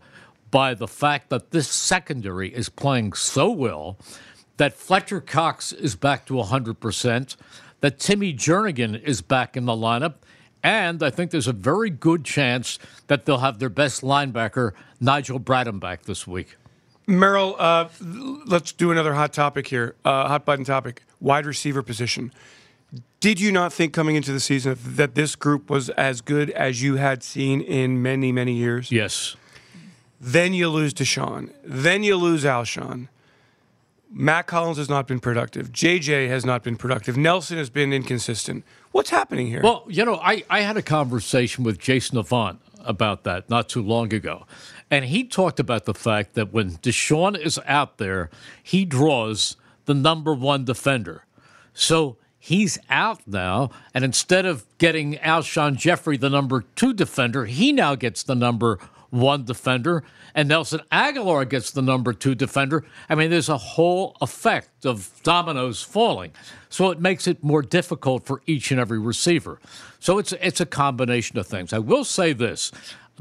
[0.52, 3.98] by the fact that this secondary is playing so well
[4.58, 7.36] that Fletcher Cox is back to 100%,
[7.80, 10.16] that Timmy Jernigan is back in the lineup,
[10.62, 12.78] and I think there's a very good chance
[13.08, 16.58] that they'll have their best linebacker, Nigel Bradham, back this week.
[17.20, 17.90] Merrill, uh,
[18.46, 19.96] let's do another hot topic here.
[20.04, 22.32] Uh, hot button topic: wide receiver position.
[23.20, 26.82] Did you not think coming into the season that this group was as good as
[26.82, 28.92] you had seen in many, many years?
[28.92, 29.36] Yes.
[30.20, 31.52] Then you lose DeSean.
[31.64, 33.08] Then you lose Alshon.
[34.14, 35.72] Mack Hollins has not been productive.
[35.72, 37.16] JJ has not been productive.
[37.16, 38.66] Nelson has been inconsistent.
[38.92, 39.62] What's happening here?
[39.64, 43.82] Well, you know, I, I had a conversation with Jason Avant about that not too
[43.82, 44.46] long ago.
[44.92, 48.30] And he talked about the fact that when DeSean is out there,
[48.62, 51.26] he draws the number one defender.
[51.74, 57.72] So he's out now, and instead of getting Alshon Jeffery, the number two defender, he
[57.72, 58.80] now gets the number
[59.12, 62.86] one defender, and Nelson Agholor gets the number two defender.
[63.10, 66.32] I mean, there's a whole effect of dominoes falling.
[66.70, 69.60] So it makes it more difficult for each and every receiver.
[70.00, 71.74] So it's it's a combination of things.
[71.74, 72.72] I will say this.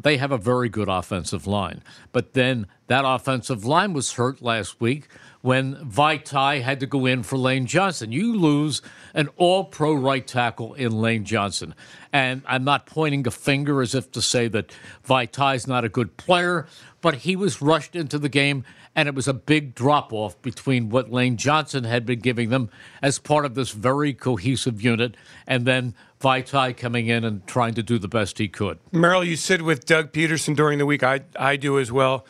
[0.03, 1.83] They have a very good offensive line.
[2.13, 5.09] But then that offensive line was hurt last week
[5.43, 8.13] when Vaitai had to go in for Lane Johnson.
[8.13, 8.83] You lose
[9.15, 11.75] an all pro right tackle in Lane Johnson.
[12.13, 14.73] And I'm not pointing a finger as if to say that
[15.07, 16.67] Vaitai's not a good player,
[17.01, 18.65] but he was rushed into the game,
[18.97, 22.71] and it was a big drop off between what Lane Johnson had been giving them
[23.03, 27.83] as part of this very cohesive unit, and then Vaitai coming in and trying to
[27.83, 28.79] do the best he could.
[28.93, 31.03] Merrill, you sit with Doug Pederson during the week.
[31.03, 32.27] I, I do as well.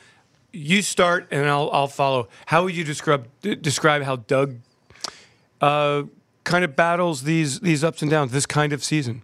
[0.53, 2.29] You start, and I'll, I'll follow.
[2.47, 4.57] How would you describe describe how Doug
[5.61, 6.05] uh,
[6.45, 9.23] kind of battles these these ups and downs this kind of season?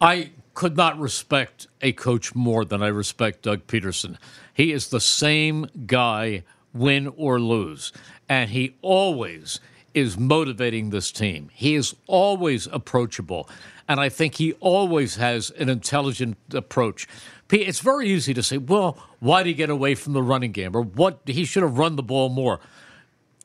[0.00, 4.16] I could not respect a coach more than I respect Doug Pederson.
[4.60, 6.44] He is the same guy,
[6.74, 7.94] win or lose,
[8.28, 9.58] and he always
[9.94, 11.48] is motivating this team.
[11.54, 13.48] He is always approachable,
[13.88, 17.08] and I think he always has an intelligent approach.
[17.50, 20.76] It's very easy to say, well, why did he get away from the running game,
[20.76, 22.60] or what he should have run the ball more.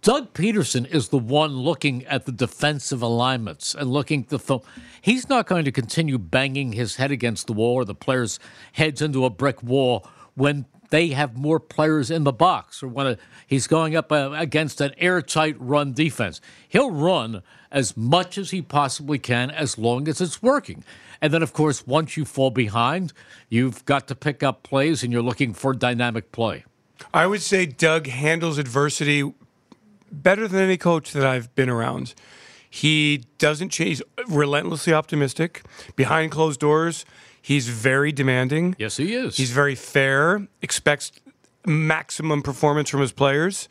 [0.01, 4.63] Doug Pederson is the one looking at the defensive alignments and looking at the film.
[5.01, 8.37] He's not going to continue banging his head against the wall or the players'
[8.73, 13.17] heads into a brick wall when they have more players in the box or when
[13.45, 16.39] he's going up uh, against an airtight run defense.
[16.69, 20.85] He'll run as much as he possibly can as long as it's working.
[21.19, 23.11] And then, of course, once you fall behind,
[23.49, 26.63] you've got to pick up plays and you're looking for dynamic play.
[27.13, 29.33] I would say Doug handles adversity
[30.09, 32.13] better than any coach that I've been around.
[32.69, 35.63] He doesn't change, relentlessly optimistic.
[35.97, 37.03] Behind closed doors,
[37.45, 38.75] he's very demanding.
[38.79, 39.37] Yes, he is.
[39.37, 41.11] He's very fair, expects
[41.65, 43.69] maximum performance from his players.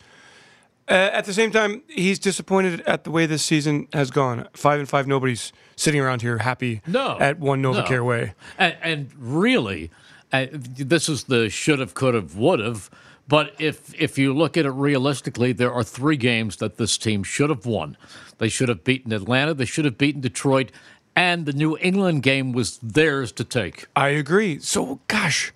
[0.89, 4.47] Uh, at the same time, he's disappointed at the way this season has gone.
[4.53, 8.05] Five and five, nobody's sitting around here happy No, at one NovaCare no.
[8.05, 8.35] way.
[8.59, 9.91] And, and really,
[10.33, 12.91] uh, this is the should have, could have, would have.
[13.27, 17.23] But if if you look at it realistically, there are three games that this team
[17.23, 17.97] should have won.
[18.37, 19.55] They should have beaten Atlanta.
[19.55, 20.71] They should have beaten Detroit,
[21.17, 23.87] and the New England game was theirs to take.
[23.95, 24.59] I agree.
[24.61, 25.53] So, gosh,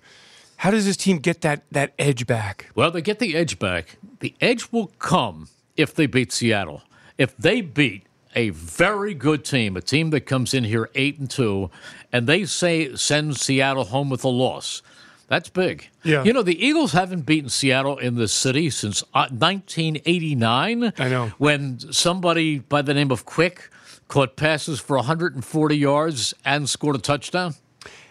[0.57, 2.69] How does this team get that that edge back?
[2.75, 3.97] Well, they get the edge back.
[4.19, 6.81] The edge will come if they beat Seattle.
[7.17, 8.03] If they beat
[8.35, 11.69] a very good team, a team that comes in here eight and two,
[12.11, 14.81] and they say send Seattle home with a loss.
[15.29, 15.87] That's big.
[16.03, 16.23] Yeah.
[16.23, 20.93] You know, the Eagles haven't beaten Seattle in this city since uh, 1989.
[20.97, 21.27] I know.
[21.37, 23.69] When somebody by the name of Quick
[24.07, 27.53] caught passes for 140 yards and scored a touchdown.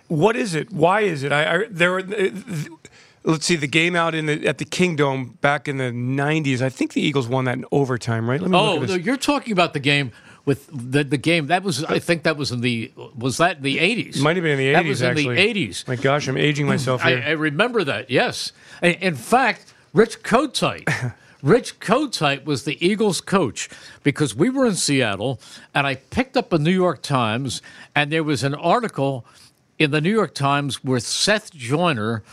[0.06, 0.72] What is it?
[0.72, 1.32] Why is it?
[1.32, 1.90] I, I there.
[1.92, 2.68] Were, uh, th-
[3.24, 6.62] let's see the game out in the at the Kingdome back in the '90s.
[6.62, 8.40] I think the Eagles won that in overtime, right?
[8.40, 10.12] Let me Oh, look at no, you're talking about the game
[10.48, 11.84] with the the game that was.
[11.84, 14.18] I think that was in the was that in the 80s?
[14.22, 14.72] Might have been in the 80s.
[14.72, 15.52] That was in actually.
[15.52, 15.86] the 80s.
[15.86, 16.70] My gosh, I'm aging hmm.
[16.70, 17.24] myself I, here.
[17.26, 18.10] I remember that.
[18.10, 18.52] Yes.
[18.82, 21.14] In fact, Rich Kotite.
[21.42, 23.68] Rich Kotite was the Eagles coach
[24.02, 25.38] because we were in Seattle
[25.72, 27.62] and I picked up a New York Times
[27.94, 29.24] and there was an article
[29.78, 32.24] in the New York Times where Seth Joyner,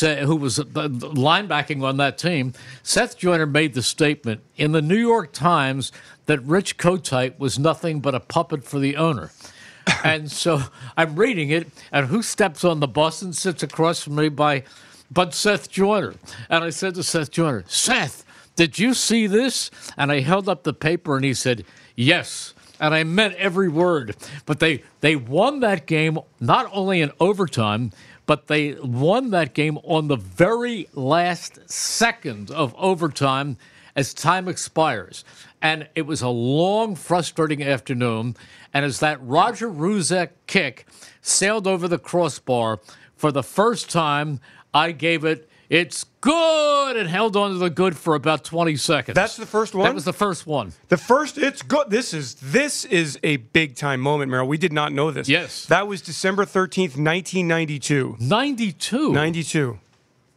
[0.00, 5.32] who was linebacking on that team, Seth Joyner made the statement in the New York
[5.32, 5.92] Times
[6.26, 9.30] that Rich Kotite was nothing but a puppet for the owner.
[10.04, 10.62] and so
[10.96, 14.64] I'm reading it, and who steps on the bus and sits across from me by
[15.10, 16.14] but Seth Joyner.
[16.50, 18.24] And I said to Seth Joyner, Seth,
[18.56, 19.70] did you see this?
[19.96, 22.54] And I held up the paper and he said, Yes.
[22.78, 24.16] And I meant every word.
[24.44, 27.92] But they they won that game not only in overtime,
[28.26, 33.56] but they won that game on the very last second of overtime
[33.94, 35.24] as time expires.
[35.62, 38.36] And it was a long, frustrating afternoon.
[38.74, 40.86] And as that Roger Ruzek kick
[41.22, 42.80] sailed over the crossbar
[43.16, 44.40] for the first time,
[44.74, 49.14] I gave it, it's good, and held on to the good for about 20 seconds.
[49.14, 49.84] That's the first one?
[49.84, 50.72] That was the first one.
[50.88, 51.90] The first, it's good.
[51.90, 54.46] This is this is a big time moment, Merrill.
[54.48, 55.28] We did not know this.
[55.28, 55.66] Yes.
[55.66, 58.16] that was December thirteenth, nineteen ninety two.
[58.20, 59.12] 92.
[59.12, 59.78] Ninety two.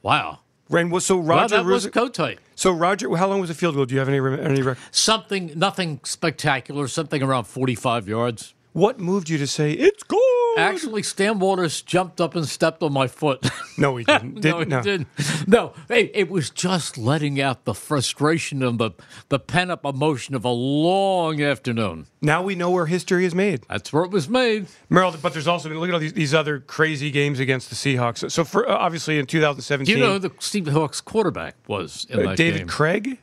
[0.01, 0.39] Wow.
[0.71, 2.37] And was so Roger that was Ruzek- Kotite.
[2.55, 3.85] So Roger, how long was the field goal?
[3.85, 4.61] Do you have any any?
[4.61, 8.53] Rec- Something, nothing spectacular, something around 45 yards.
[8.73, 10.19] What moved you to say it's good?
[10.57, 13.47] Actually, Stan Walters jumped up and stepped on my foot.
[13.77, 14.43] no, he didn't.
[14.43, 14.81] no, he no.
[14.81, 15.07] didn't.
[15.47, 18.91] No, hey, it was just letting out the frustration and the,
[19.29, 22.07] the pent up emotion of a long afternoon.
[22.21, 23.63] Now we know where history is made.
[23.69, 24.67] That's where it was made.
[24.89, 27.75] Merrill, but there's also been look at all these, these other crazy games against the
[27.75, 28.29] Seahawks.
[28.31, 32.25] So for uh, obviously in 2017, Do you know who the Seahawks quarterback was in
[32.27, 32.67] uh, David game?
[32.67, 33.17] Craig,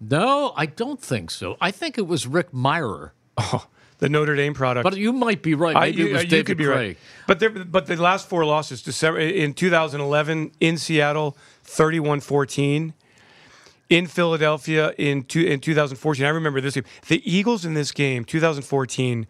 [0.00, 1.56] no, I don't think so.
[1.60, 3.10] I think it was Rick Mirer.
[3.98, 4.84] The Notre Dame product.
[4.84, 5.74] But you might be right.
[5.76, 6.76] I- you, it was you David could be Craig.
[6.76, 6.98] right.
[7.26, 12.92] But there, but the last four losses, December in 2011 in Seattle, 31-14.
[13.88, 16.82] In Philadelphia in two, in 2014, I remember this game.
[17.06, 19.28] The Eagles in this game, 2014,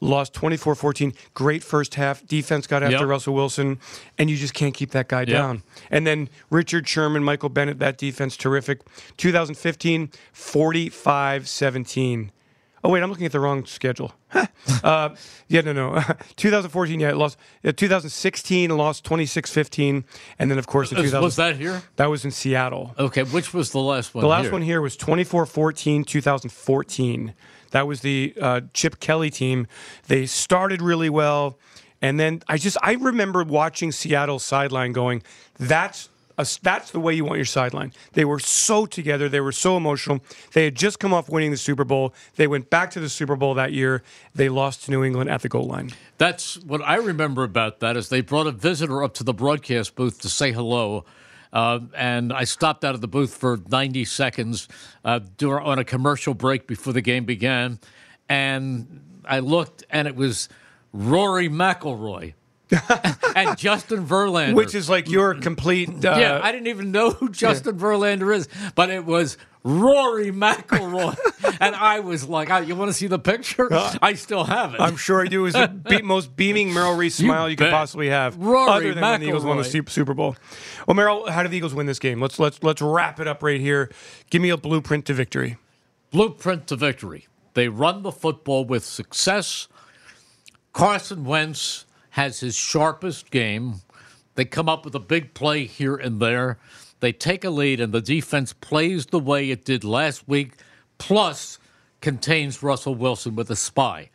[0.00, 1.12] lost 24-14.
[1.34, 2.24] Great first half.
[2.24, 3.06] Defense got after Yep.
[3.08, 3.80] Russell Wilson,
[4.16, 5.64] and you just can't keep that guy down.
[5.90, 8.82] And then Richard Sherman, Michael Bennett, that defense terrific.
[9.16, 12.30] 2015, 45-17.
[12.84, 14.12] Oh wait, I'm looking at the wrong schedule.
[14.84, 15.10] uh,
[15.48, 16.00] yeah, no, no.
[16.36, 17.36] 2014, yeah, it lost.
[17.64, 20.04] Uh, 2016 lost 26-15,
[20.38, 21.82] and then of course in Was, 2000, was that here?
[21.96, 22.94] that was in Seattle.
[22.98, 24.22] Okay, which was the last one?
[24.22, 24.52] The last here?
[24.52, 27.34] one here was 24-14, 2014.
[27.70, 29.66] That was the uh, Chip Kelly team.
[30.06, 31.58] They started really well,
[32.00, 35.22] and then I just I remember watching Seattle sideline going,
[35.58, 39.28] "That's a, that's the way you want your sideline." They were so together.
[39.28, 40.20] They were so emotional.
[40.54, 42.14] They had just come off winning the Super Bowl.
[42.36, 44.02] They went back to the Super Bowl that year.
[44.34, 45.90] They lost to New England at the goal line.
[46.16, 49.94] That's what I remember about that is they brought a visitor up to the broadcast
[49.94, 51.04] booth to say hello.
[51.52, 54.68] Uh, and I stopped out of the booth for 90 seconds
[55.04, 57.78] uh, dur- on a commercial break before the game began.
[58.28, 60.48] And I looked, and it was
[60.92, 62.34] Rory McIlroy
[63.34, 64.54] and Justin Verlander.
[64.54, 65.88] Which is like your complete.
[66.04, 71.16] Uh, yeah, I didn't even know who Justin Verlander is, but it was Rory McIlroy.
[71.60, 73.68] and I was like, oh, you want to see the picture?
[74.02, 74.80] I still have it.
[74.80, 75.46] I'm sure I do.
[75.46, 79.02] Is the be- most beaming Merrill Reese smile you, could possibly have, Rory other than
[79.02, 80.36] when the Eagles won the Super Super Bowl.
[80.86, 82.20] Well, Merrill, how did the Eagles win this game?
[82.20, 83.90] Let's let's let's wrap it up right here.
[84.30, 85.56] Give me a blueprint to victory.
[86.10, 87.26] blueprint to victory.
[87.54, 89.68] They run the football with success.
[90.72, 91.86] Carson Wentz
[92.18, 93.74] has his sharpest game.
[94.34, 96.58] They come up with a big play here and there.
[96.98, 100.54] They take a lead, and the defense plays the way it did last week,
[100.98, 101.60] plus
[102.00, 104.10] contains Russell Wilson with a spy.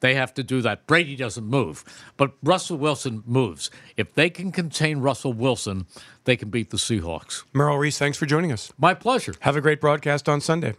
[0.00, 0.88] They have to do that.
[0.88, 1.84] Brady doesn't move,
[2.16, 3.70] but Russell Wilson moves.
[3.96, 5.86] If they can contain Russell Wilson,
[6.24, 7.44] they can beat the Seahawks.
[7.52, 8.72] Merrill Reese, thanks for joining us.
[8.76, 9.32] My pleasure.
[9.40, 10.74] Have a great broadcast on Sunday.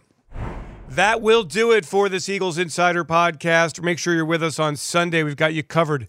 [0.90, 3.82] That will do it for this Eagles Insider podcast.
[3.82, 5.22] Make sure you're with us on Sunday.
[5.22, 6.06] We've got you covered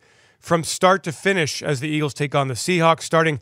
[0.47, 3.41] from start to finish as the Eagles take on the Seahawks starting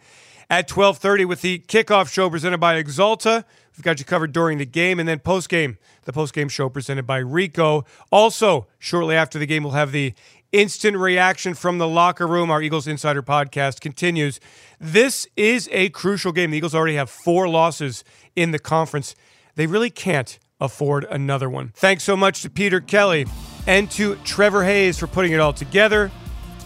[0.49, 3.43] at 12:30 with the kickoff show presented by Axalta.
[3.77, 6.67] We've got you covered during the game and then post game, the post game show
[6.67, 7.85] presented by Rico.
[8.11, 10.15] Also, shortly after the game, we'll have the
[10.51, 12.49] instant reaction from the locker room.
[12.49, 14.39] Our Eagles Insider podcast continues.
[14.79, 16.49] This is a crucial game.
[16.49, 18.03] The Eagles already have four losses
[18.35, 19.13] in the conference.
[19.53, 21.71] They really can't afford another one.
[21.75, 23.27] Thanks so much to Peter Kelly
[23.67, 26.09] and to Trevor Hayes for putting it all together.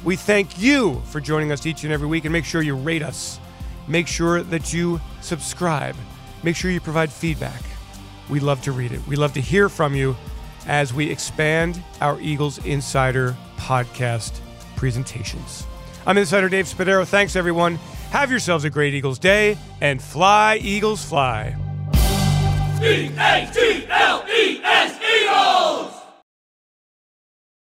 [0.04, 3.04] We thank you for joining us each and every week and make sure you rate
[3.04, 3.40] us.
[3.88, 5.96] Make sure that you subscribe.
[6.44, 7.62] Make sure you provide feedback.
[8.30, 9.06] We love to read it.
[9.08, 10.16] We love to hear from you
[10.68, 14.40] as we expand our Eagles Insider podcast
[14.76, 15.66] presentations.
[16.06, 17.06] I'm Insider Dave Spadaro.
[17.06, 17.76] Thanks, everyone.
[18.12, 21.56] Have yourselves a great Eagles day and fly, Eagles, fly.
[22.82, 25.99] E A T L E S Eagles!